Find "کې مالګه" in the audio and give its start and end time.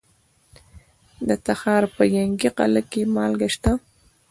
2.91-3.49